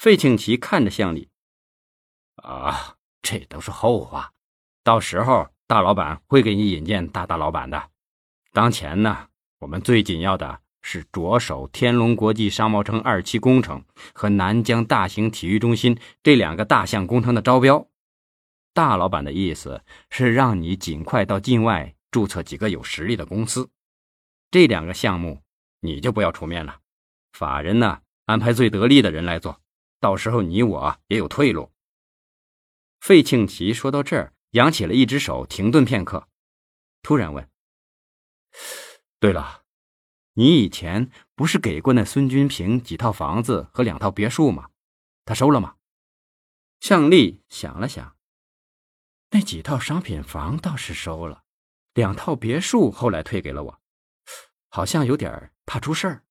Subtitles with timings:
[0.00, 1.28] 费庆奇看着向里
[2.42, 4.32] ：“啊，这都是后话，
[4.82, 7.90] 到时候大老板会给你引荐大大老板的。
[8.54, 9.28] 当前呢，
[9.58, 13.84] 我们最紧要的是着手天龙国际商贸城二期工程
[14.14, 17.86] 和南疆大型体育中心这两个大项工程的招标。
[18.72, 23.68] 大老板的意思是让你尽快到境外注册几个有实力的公司。
[24.50, 25.42] 这两个项目
[25.80, 26.78] 你就不要出面了，
[27.34, 29.60] 法人呢安排最得力的人来做，
[30.00, 31.70] 到时候你我也有退路。”
[33.00, 36.28] 费庆奇说到这儿，扬起了一只手，停顿片刻，
[37.02, 37.48] 突然问。
[39.18, 39.64] 对了，
[40.34, 44.70] 你以前不是给过那孙君平几套房子和两套别墅吗？
[45.24, 45.76] 他收了吗？
[46.80, 48.16] 向丽想了想，
[49.30, 51.44] 那几套商品房倒是收了，
[51.94, 53.80] 两套别墅后来退给了我，
[54.68, 56.24] 好像有点怕出事儿。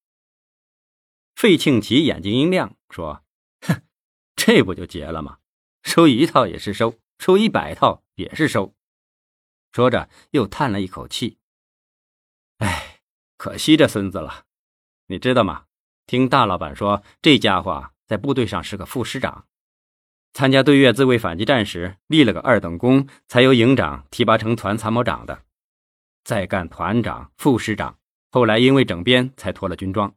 [1.36, 3.24] 费庆奇眼睛一亮，说：“，
[4.40, 5.40] 这不就结了吗？
[5.84, 8.74] 收一套也是收，收一百套也是收。”
[9.74, 11.40] 说着又叹了一口气。
[12.60, 13.02] 哎，
[13.36, 14.46] 可惜这孙子了，
[15.08, 15.66] 你知道吗？
[16.08, 19.46] 听大老板说，这家伙在部队上是个副师长，
[20.32, 25.44] 参加对越自卫反击战时立了个二等功，才由营长提拔成团参谋长的，
[26.24, 28.00] 再干团长、副师长，
[28.32, 30.16] 后来因为整编才脱了军装。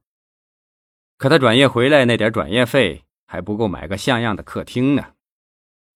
[1.18, 5.14] 可他转业回来那点转业费还不够买个像样的客厅呢，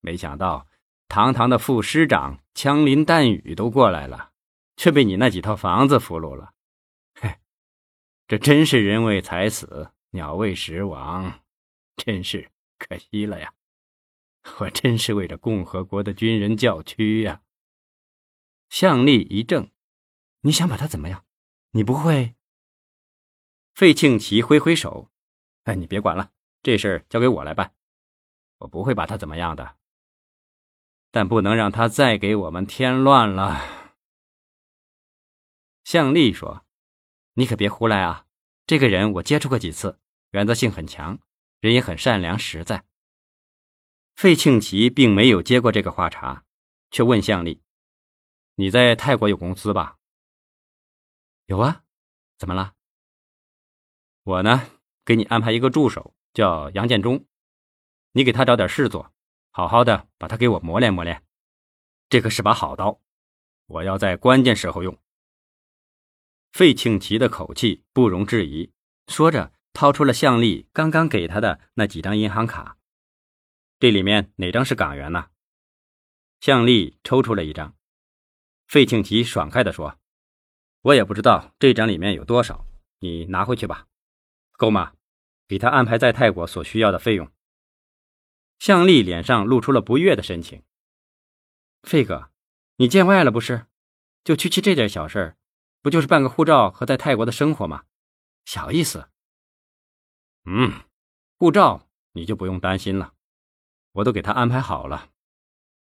[0.00, 0.66] 没想到
[1.06, 4.32] 堂堂的副师长，枪林弹雨都过来了。
[4.74, 6.54] 却被你那几套房子俘虏了，
[7.14, 7.36] 嘿，
[8.26, 11.40] 这真是人为财死，鸟为食亡，
[11.96, 13.52] 真是可惜了呀！
[14.60, 17.42] 我真是为了共和国的军人叫屈呀！
[18.70, 19.70] 向立一怔，
[20.40, 21.26] 你想把他怎么样？
[21.72, 22.34] 你不会？
[23.74, 25.10] 费庆奇挥挥手，
[25.64, 26.32] 哎，你别管了，
[26.66, 27.76] 这事儿交给我来办，
[28.58, 29.76] 我不会把他怎么样的，
[31.12, 33.94] 但不能让他再给我们添乱了。
[35.84, 36.66] 向丽说
[37.34, 38.26] ：“你可别胡来啊！
[38.66, 40.00] 这个人我接触过几次，
[40.32, 41.20] 原则性很强，
[41.60, 42.84] 人也很善良实在。”
[44.16, 46.42] 费庆奇并没有接过这个话茬，
[46.90, 47.62] 却问向丽
[48.56, 49.98] ：“你在泰国有公司吧
[51.46, 51.84] ？”“有啊，
[52.36, 52.74] 怎么了
[54.26, 54.68] ？”“我呢，
[55.04, 57.24] 给你安排一个助手，叫杨建忠，
[58.12, 59.10] 你给他找点事做，
[59.52, 61.24] 好好的把他给我磨练磨练。
[62.10, 63.00] 这可是把好刀，
[63.64, 65.00] 我要在关键时候用。”
[66.52, 68.70] 费庆奇的口气不容置疑，
[69.08, 72.76] 说着掏出了向丽刚刚给他的那几张银行卡，
[73.78, 75.30] 这里面哪张是港元呢？
[76.40, 77.74] 向丽抽出了一张，
[78.66, 79.98] 费庆奇爽快地说
[80.84, 82.66] ：“我也不知道这张里面有多少，
[82.98, 83.86] 你拿回去吧，
[84.58, 84.92] 够吗？
[85.46, 87.30] 给他安排在泰国所需要的费用。”
[88.58, 90.62] 向丽脸上露出了不悦的神情
[91.82, 92.30] ：“费哥，
[92.76, 93.66] 你见外了不是？
[94.24, 95.36] 就区区这点小事儿。”
[95.82, 97.84] 不就是办个护照和在泰国的生活吗？
[98.44, 99.08] 小意思。
[100.44, 100.82] 嗯，
[101.38, 103.14] 护照你就不用担心了，
[103.92, 105.10] 我都给他安排好了。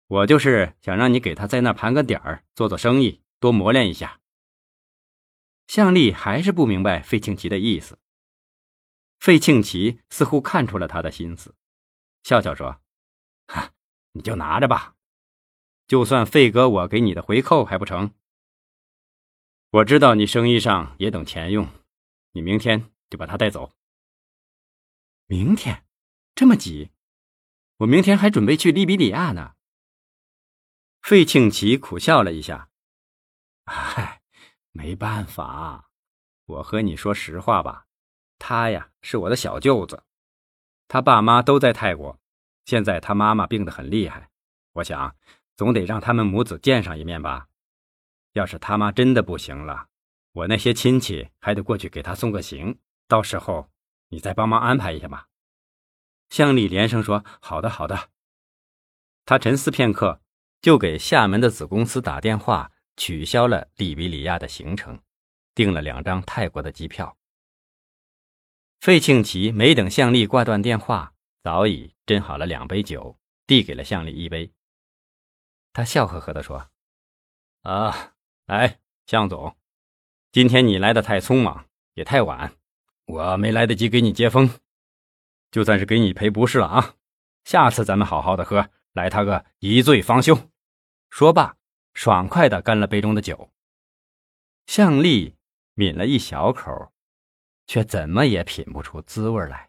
[0.08, 4.20] 我就是想让你给他在那盘个点儿，做做生意，多磨练一下。
[5.66, 7.98] 向丽还是不明白费庆奇的意思。
[9.28, 11.54] 费庆奇似乎看出了他的心思，
[12.22, 12.80] 笑笑说
[13.46, 13.74] ：“哈，
[14.12, 14.96] 你就拿着吧，
[15.86, 18.14] 就算费哥我给你的回扣还不成？”
[19.68, 21.68] 我知道你生意上也等钱用，
[22.32, 23.76] 你明天就把他带走。
[25.26, 25.84] 明天，
[26.34, 26.92] 这么急？
[27.80, 29.56] 我明天还准备去利比里亚呢。
[31.02, 32.70] 费庆奇苦笑了一下，
[33.64, 34.22] 唉，
[34.72, 35.90] 没办法，
[36.46, 37.87] 我和你说实话吧，
[38.38, 40.02] 他呀是我的小舅子，
[40.86, 42.18] 他爸妈都在泰国，
[42.64, 44.30] 现在他妈妈病得很厉害，
[44.74, 45.14] 我想
[45.56, 47.48] 总得让他们母子见上一面吧。
[48.32, 49.88] 要是他妈真的不行了，
[50.32, 52.78] 我那些亲戚还得过去给他送个行。
[53.08, 53.68] 到时候
[54.08, 55.26] 你再帮忙安排一下吧。
[56.30, 58.10] 向丽连声说：“好的，好的。”
[59.26, 60.22] 他沉思片刻，
[60.62, 65.00] 就给厦门的子公司打电话，取消了利比里亚的行程，
[65.54, 67.17] 订了两张泰国的机票。
[68.80, 74.52] 费庆奇没等向丽挂断电话，早已斟好了两杯酒，递给了向丽一杯。
[75.72, 76.70] 他笑呵呵地说
[77.62, 78.14] ：“啊。”
[78.48, 79.58] 来，向总，
[80.32, 82.54] 今天你来的太匆忙，也太晚，
[83.04, 84.48] 我没来得及给你接风，
[85.50, 86.94] 就算是给你赔不是了啊！
[87.44, 90.50] 下次咱们好好的喝，来他个一醉方休。
[91.10, 91.58] 说罢，
[91.92, 93.50] 爽快的干了杯中的酒。
[94.64, 95.36] 向丽
[95.74, 96.90] 抿了一小口，
[97.68, 99.67] 却怎么也品不出滋味来。